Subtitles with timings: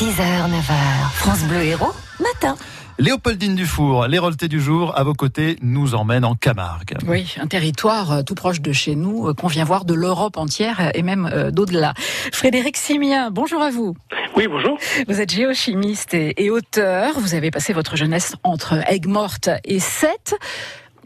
[0.00, 2.56] 6h, 9h, France Bleu Héros, matin.
[2.98, 6.96] Léopoldine Dufour, l'hérolté du jour, à vos côtés, nous emmène en Camargue.
[7.06, 10.38] Oui, un territoire euh, tout proche de chez nous, euh, qu'on vient voir de l'Europe
[10.38, 11.92] entière et même euh, d'au-delà.
[12.32, 13.94] Frédéric Simien, bonjour à vous.
[14.36, 14.78] Oui, bonjour.
[15.06, 17.20] Vous êtes géochimiste et, auteur.
[17.20, 20.34] Vous avez passé votre jeunesse entre Aigues-Mortes et Sète.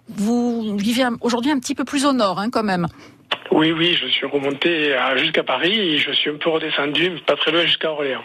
[0.09, 2.87] Vous vivez aujourd'hui un petit peu plus au nord, hein, quand même.
[3.55, 7.37] Oui, oui, je suis remonté jusqu'à Paris et je suis un peu redescendu, mais pas
[7.37, 8.25] très loin, jusqu'à Orléans.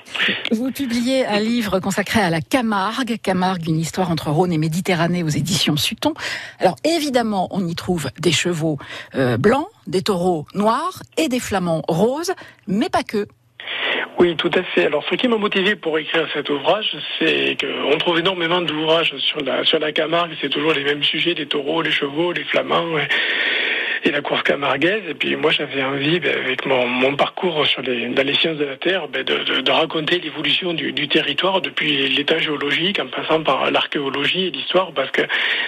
[0.52, 3.18] Vous publiez un livre consacré à la Camargue.
[3.22, 6.16] Camargue, une histoire entre Rhône et Méditerranée aux éditions Sutton.
[6.58, 8.80] Alors évidemment, on y trouve des chevaux
[9.14, 12.34] euh, blancs, des taureaux noirs et des flamands roses,
[12.66, 13.28] mais pas que.
[14.18, 14.88] Oui, tout à fait.
[14.88, 19.42] Alors, ce qui m'a motivé pour écrire cet ouvrage, c'est qu'on trouve énormément d'ouvrages sur
[19.42, 20.32] la, sur la Camargue.
[20.42, 22.98] C'est toujours les mêmes sujets, les taureaux, les chevaux, les flamands
[24.04, 25.04] et la course camarguaise.
[25.10, 28.58] Et puis, moi, j'avais envie, ben, avec mon, mon parcours sur les, dans les sciences
[28.58, 33.00] de la Terre, ben, de, de- de raconter l'évolution du, du territoire depuis l'état géologique
[33.00, 35.22] en passant par l'archéologie et l'histoire, parce que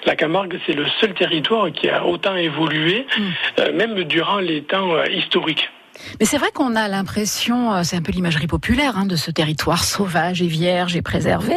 [0.05, 3.05] la Camargue, c'est le seul territoire qui a autant évolué,
[3.59, 5.69] euh, même durant les temps euh, historiques.
[6.19, 9.29] Mais c'est vrai qu'on a l'impression, euh, c'est un peu l'imagerie populaire hein, de ce
[9.29, 11.55] territoire sauvage et vierge et préservé.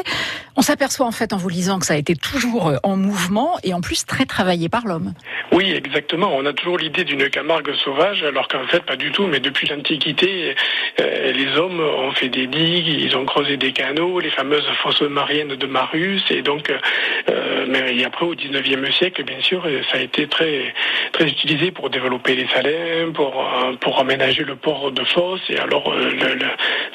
[0.57, 3.59] On s'aperçoit en fait en vous lisant que ça a été toujours euh, en mouvement
[3.65, 5.13] et en plus très travaillé par l'homme.
[5.53, 6.31] Oui, exactement.
[6.35, 9.27] On a toujours l'idée d'une Camargue sauvage, alors qu'en fait, pas du tout.
[9.27, 10.55] Mais depuis l'Antiquité,
[11.01, 15.03] euh, les hommes ont fait des digues, ils ont creusé des canaux, les fameuses fosses
[15.03, 16.23] mariennes de Marius.
[16.31, 20.73] Et donc, euh, mais et après, au 19e siècle, bien sûr, ça a été très,
[21.13, 25.41] très utilisé pour développer les salins, pour, aménager le port de Fosse.
[25.49, 26.47] Et alors, le, le-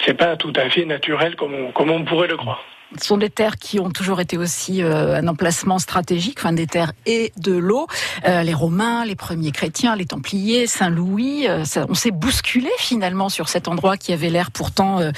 [0.05, 1.55] c'est pas tout à fait naturel comme
[1.91, 2.63] on pourrait le croire.
[2.97, 6.65] Ce sont des terres qui ont toujours été aussi euh, un emplacement stratégique, enfin des
[6.65, 7.87] terres et de l'eau.
[8.25, 13.47] Euh, les Romains, les premiers chrétiens, les Templiers, Saint-Louis, euh, on s'est bousculé finalement sur
[13.47, 15.11] cet endroit qui avait l'air pourtant euh,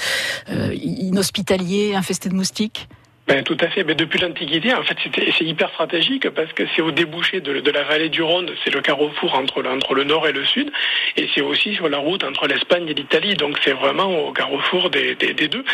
[0.74, 2.88] inhospitalier, infesté de moustiques.
[3.32, 3.82] Ben, tout à fait.
[3.84, 4.96] Mais depuis l'Antiquité, en fait,
[5.38, 8.74] c'est hyper stratégique parce que c'est au débouché de, de la vallée du Rhône, c'est
[8.74, 10.70] le carrefour entre, le- entre le nord et le sud,
[11.16, 13.34] et c'est aussi sur la route entre l'Espagne et l'Italie.
[13.34, 15.64] Donc c'est vraiment au carrefour des, des- des deux.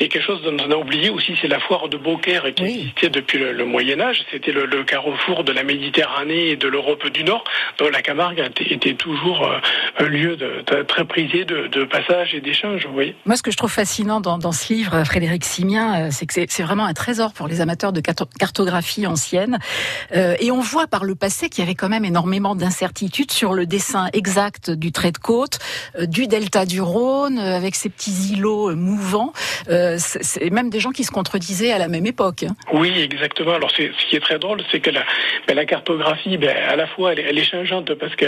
[0.00, 2.74] Et quelque chose dont on a oublié aussi, c'est la foire de Beaucaire qui Oui.
[2.78, 4.24] existait depuis le, le Moyen Âge.
[4.30, 7.44] C'était le, le carrefour de la Méditerranée et de l'Europe du Nord.
[7.76, 9.58] Donc la Camargue était, était toujours euh,
[9.98, 12.86] un lieu de, de- très prisé de, de passage et d'échange.
[12.92, 13.14] Voyez.
[13.26, 16.26] Moi, ce que je trouve fascinant dans, dans ce livre, euh, Frédéric Simien, euh, c'est
[16.26, 19.58] que c'est- vraiment un trésor pour les amateurs de carto- cartographie ancienne.
[20.14, 23.52] Euh, et on voit par le passé qu'il y avait quand même énormément d'incertitudes sur
[23.52, 25.58] le dessin exact du trait de côte,
[25.98, 29.32] euh, du delta du Rhône, euh, avec ces petits îlots mouvants.
[29.98, 32.44] C'est même des gens qui se contredisaient à la même époque.
[32.44, 32.54] hein.
[32.72, 33.54] Oui, exactement.
[33.54, 35.02] Alors, ce qui est très drôle, c'est que la,
[35.46, 38.26] ben, la cartographie, ben, à la fois, elle, est- elle est changeante parce que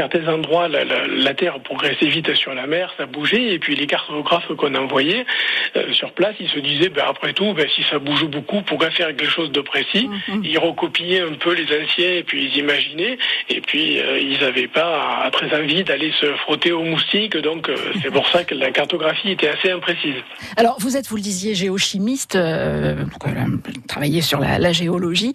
[0.00, 3.74] certains endroits, la, la- la Terre progressait vite sur la mer, ça bougeait, et puis
[3.76, 5.26] les cartographes qu'on envoyait
[5.76, 8.90] euh, sur place, ils se disaient, ben, après tout, ben, si ça bouge beaucoup, pourquoi
[8.90, 10.42] faire quelque chose de précis Mhm.
[10.44, 13.18] Ils recopiaient un peu les anciens, et puis ils imaginaient,
[13.50, 17.76] et puis euh, ils n'avaient pas très envie d'aller se frotter aux moustiques, donc euh,
[18.02, 20.14] c'est pour ça que la cartographie était assez imprécise.
[20.56, 22.38] Alors, vous êtes, vous le disiez, géochimiste,
[23.88, 25.32] travaillez sur la, la géologie.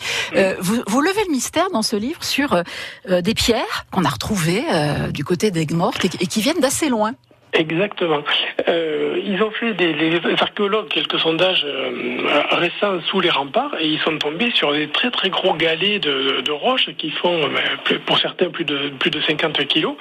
[0.59, 2.63] Vous, vous levez le mystère dans ce livre sur
[3.07, 7.13] des pierres qu'on a retrouvées euh, du côté d'Aigues-Mortes et, et qui viennent d'assez loin.
[7.57, 8.21] Exactement.
[8.67, 12.21] Euh, ils ont fait des les archéologues quelques sondages euh,
[12.51, 16.41] récents sous les remparts et ils sont tombés sur des très très gros galets de,
[16.41, 19.95] de roches qui font euh, pour certains plus de plus de 50 kilos.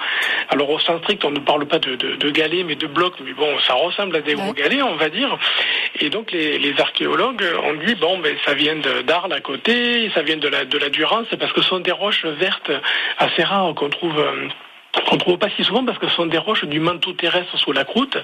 [0.49, 3.15] Alors au sens strict, on ne parle pas de, de, de galets mais de blocs,
[3.23, 5.37] mais bon, ça ressemble à des gros galets, on va dire.
[6.01, 8.75] Et donc les, les archéologues ont dit bon, ben ça vient
[9.07, 11.91] d'Arles à côté, ça vient de la de la Durance, parce que ce sont des
[11.93, 12.71] roches vertes
[13.17, 14.19] assez rares qu'on trouve.
[14.19, 14.47] euh,
[15.03, 17.71] qu'on trouve pas si souvent parce que ce sont des roches du manteau terrestre sous
[17.71, 18.17] la croûte.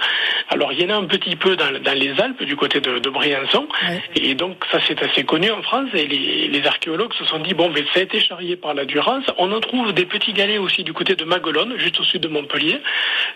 [0.49, 2.99] Alors il y en a un petit peu dans, dans les Alpes du côté de,
[2.99, 4.01] de Briançon Ouais.
[4.15, 7.53] et donc ça c'est assez connu en France et les, les archéologues se sont dit
[7.53, 9.25] bon ça a été charrié par la Durance.
[9.37, 12.27] On en trouve des petits galets aussi du côté de Maguelone, juste au sud de
[12.27, 12.79] Montpellier.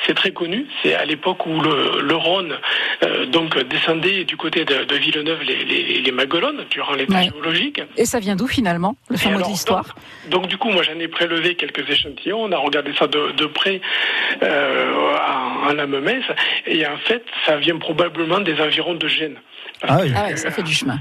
[0.06, 0.68] C'est très connu.
[0.84, 2.58] C'est à l'époque où le, le Rhône
[3.04, 7.24] euh, donc descendait du côté de, de Villeneuve les, les, les Maguelones durant l'état Ouais.
[7.32, 7.82] géologique.
[7.98, 9.96] Et ça vient d'où finalement, le alors, l'histoire?
[10.30, 13.25] donc, donc, du coup, moi j'en ai prélevé quelques échantillons, on a regardé ça de,
[13.34, 13.82] de près
[14.44, 14.94] euh,
[15.66, 16.26] en, en la Memesse,
[16.66, 19.38] et en fait ça vient probablement des environs de Gênes.
[19.82, 20.12] Ah oui.
[20.16, 20.98] Ah ouais, ça fait du chemin.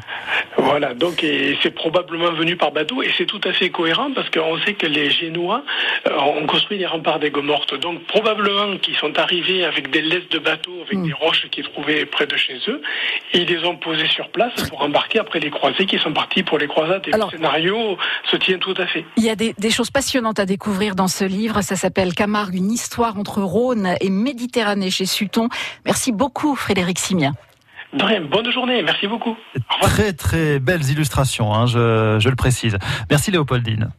[0.56, 4.28] Voilà, donc et c'est probablement venu par bateau et c'est tout à fait cohérent parce
[4.30, 5.62] qu'on sait que les Génois
[6.08, 10.28] euh, ont construit les remparts des mortes Donc probablement qu'ils sont arrivés avec des laisses
[10.30, 11.06] de bateau, avec Mm.
[11.06, 12.80] des roches qu'ils trouvaient près de chez eux,
[13.32, 16.42] et ils les ont posées sur place pour embarquer après les croisés qui sont partis
[16.42, 17.02] pour les croisades.
[17.08, 17.96] Et Alors- le scénario
[18.30, 19.04] se tient tout à fait.
[19.16, 21.62] Il y a des, des choses passionnantes à découvrir dans ce livre.
[21.62, 25.48] Ça s'appelle Camargue, une histoire entre Rhône et Méditerranée chez Sutton.
[25.84, 27.34] Merci beaucoup Frédéric Simien.
[27.92, 29.36] bonne journée, merci beaucoup.
[29.82, 32.78] Très très belles illustrations, hein, je, je le précise.
[33.10, 33.90] Merci Léopoldine.